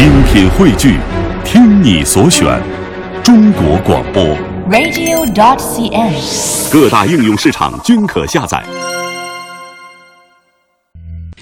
[0.00, 0.98] 精品汇聚，
[1.44, 2.58] 听你所选，
[3.22, 4.24] 中国广播。
[4.70, 6.72] radio.dot.cn，。
[6.72, 8.64] 各大应用市场均可下载。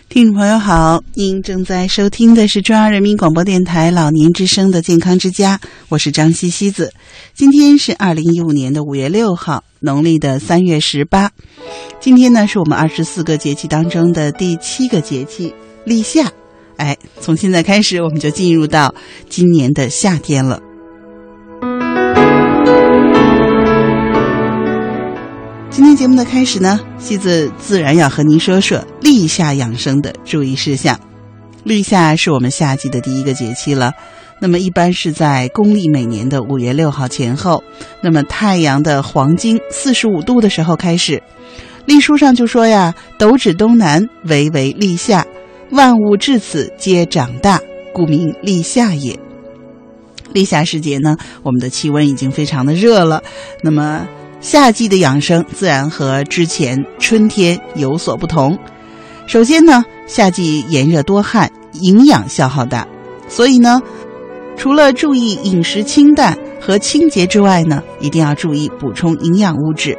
[0.09, 6.93] 听众朋友好，您正在收听的是中央人民广播电台老年之声的健康之家，我是张西西子。
[7.35, 11.31] 今天是二零一五年的五月六号，农历的三月十八。
[12.01, 15.55] 今天呢，是我们二十四个节气当中的第七个节气
[15.85, 16.33] 立夏。
[16.79, 18.95] 哎，从现在开始，我们就进入到
[19.29, 20.61] 今年的夏天了。
[25.71, 30.99] 今天节目的开始呢，西子自然要和您说说立夏养生的注意事项。
[31.65, 33.93] 立夏是我们夏季的第一个节气了，
[34.41, 37.63] 那么一般是在公历每年的五月六号前后，
[38.01, 41.21] 那么太阳的黄金四十五度的时候开始。
[41.87, 45.27] 历书上就说呀：“斗指东南，为为立夏，
[45.71, 47.61] 万物至此皆长大，
[47.93, 49.19] 故名立夏也。”
[50.33, 53.23] 立夏时节呢，我们的气温已经非常的热了，
[53.63, 54.07] 那么。
[54.41, 58.57] 夏季的养生自然和之前春天有所不同。
[59.27, 62.87] 首先呢，夏季炎热多汗，营养消耗大，
[63.27, 63.83] 所以呢，
[64.57, 69.99] 除了注意饮食清淡和清洁之外呢，一定要注意补充营养物质。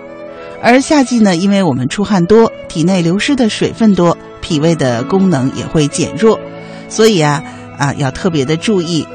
[0.61, 4.17] 而夏季呢，因为我们出汗多，体内流失的水分多，
[4.50, 6.39] 脾胃的功能也会减弱，
[6.88, 7.44] 所以啊
[7.78, 9.08] 啊，要特别的注意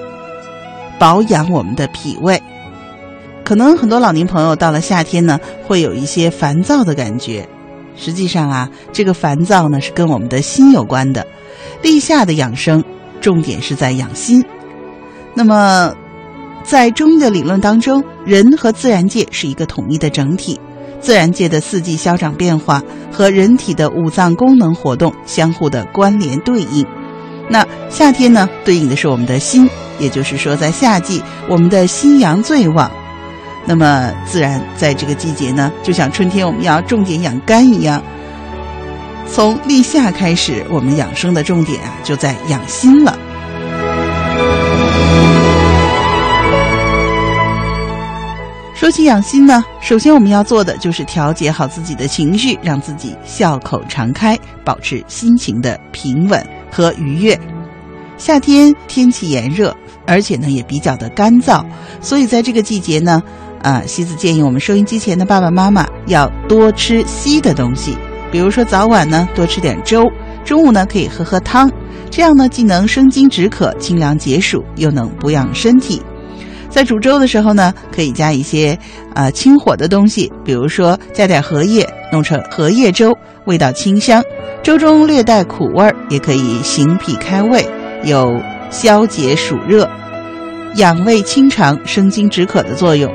[0.96, 2.40] 保养我们的脾胃。
[3.42, 7.48] 可能很多老年朋友到了夏天呢，会有一些烦躁的感觉。
[7.96, 11.27] 实际上啊，这个烦躁呢是跟我们的心有关的。
[11.82, 12.84] 立夏的养生
[13.20, 14.44] 重点是在养心。
[15.34, 15.92] 那么，
[16.62, 20.60] 在中医的理论当中，人和自然界是一个统一的整体，
[21.05, 26.86] 自然界的四季消长变化和人体的五脏功能活动相互的关联对应。
[27.50, 32.91] 那夏天呢，对应的是我们的心，也就是说，在夏季我们的心阳最旺。
[33.66, 38.02] 那么自然在这个季节呢，就像春天我们要重点养肝一样，
[39.30, 43.14] 从立夏开始，我们养生的重点啊就在养心了。
[48.74, 57.39] 说起养心呢，首先我们要做的就是调节好自己的情绪，让自己笑口常开，保持心情的平稳和愉悦。
[58.18, 59.74] 夏天天气炎热，
[60.07, 61.64] 而且呢也比较的干燥，
[62.01, 63.23] 所以在这个季节呢。
[63.62, 67.96] 啊，西子建议我们收音机前的爸爸妈妈要多吃稀的东西，
[68.30, 70.05] 比如说早晚呢多吃点粥，
[70.45, 71.73] 中午呢可以喝喝汤，
[72.11, 76.02] 这样呢既能生津止渴、清凉解暑，又能补养身体。
[76.74, 78.77] 在煮粥的时候呢，可以加一些
[79.14, 84.20] 啊清火的东西，比如说加点荷叶，弄成荷叶粥，味道清香。
[84.61, 87.64] 粥中略带苦味儿，也可以行脾开胃，
[88.02, 88.35] 有
[88.70, 89.89] 消解暑热、
[90.74, 93.08] 养胃清肠、生津止渴的作用。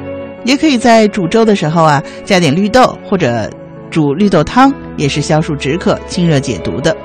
[0.45, 3.51] 也可以在煮粥的时候啊，加点绿豆或者
[3.91, 6.95] 煮绿豆汤，也是消暑止渴、清热解毒的。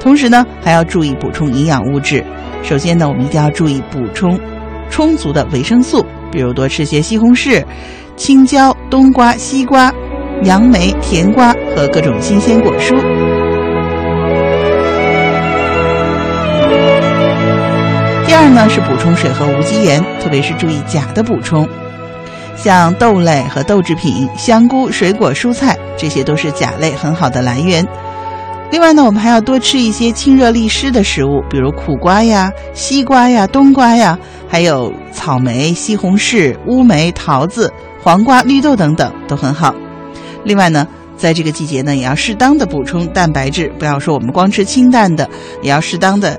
[0.00, 2.24] 同时呢，还要注意补充营养物质。
[2.62, 4.40] 首先呢，我们一定要注意补充
[4.90, 7.64] 充足的维生素，比如多吃些西红柿、
[8.16, 9.92] 青椒、冬瓜、西瓜、
[10.42, 12.94] 杨梅、甜瓜和各种新鲜果蔬。
[18.26, 21.66] 第二呢，是补充水和无机盐，特别是注意钾的补充。
[22.56, 27.86] 像豆类和豆制品、香菇、水果、蔬菜，这些都是钾类很好的来源。
[28.70, 34.18] 另外呢，我们还要多吃一些清热利湿的食物，比如苦瓜呀、西瓜呀、冬瓜呀，
[34.48, 37.72] 还有草莓、西红柿、乌梅、桃子、
[38.02, 39.74] 黄瓜、绿豆等等都很好。
[40.44, 45.28] 另外呢，在这个季节呢，也要适当的补充蛋白质，不要说我们光吃清淡的，
[45.62, 46.38] 也要适当的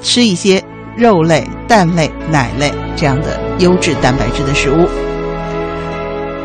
[0.00, 0.62] 吃一些
[0.96, 4.88] 肉类、蛋类、奶类这样的优质蛋白质的食物。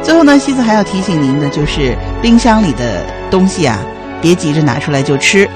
[0.04, 3.80] 最后呢，西子还要提醒您的就是，冰箱里的东西啊，
[4.22, 5.50] 别急着拿出来就吃，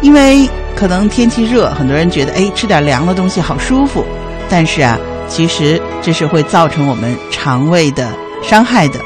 [0.00, 4.04] 因为可能天气热，很多人觉得哎，吃点凉的东西好舒服，
[4.48, 8.08] 但是啊，其实这是会造成我们肠胃的
[8.42, 9.00] 伤害的，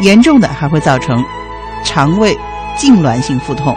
[0.00, 1.22] 严重的还会造成
[1.84, 2.36] 肠胃
[2.76, 3.76] 痉挛性腹痛。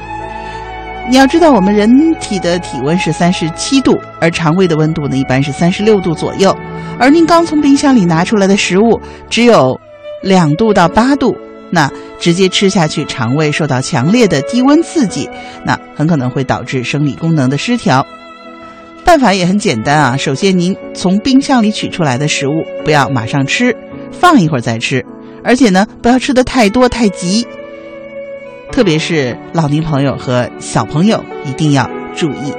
[1.09, 1.89] 你要知道，我们人
[2.19, 6.53] 体的体温是三十七度，而肠胃的温度呢，一般是三十六度左右，
[6.99, 8.99] 而您刚从冰箱里拿出来的食物
[9.29, 9.79] 只有
[10.21, 11.33] 两度到八度，
[11.69, 15.29] 那直接吃下去，肠胃受到强烈的低温刺激，
[15.65, 18.05] 那很可能会导致生理功能的失调。
[19.05, 22.51] 办法也很简单啊，首先您从冰箱里取出来的食物
[22.83, 23.75] 不要马上吃，
[24.11, 25.05] 放一会儿再吃，
[25.43, 27.47] 而且呢不要吃的太多太急，
[28.71, 32.51] 特别是老年朋友和小朋友一定要注意。